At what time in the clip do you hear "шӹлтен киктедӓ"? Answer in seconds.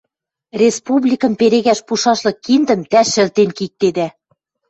3.11-4.07